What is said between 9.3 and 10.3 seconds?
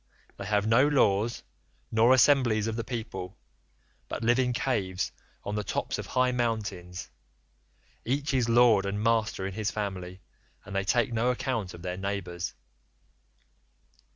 in his family,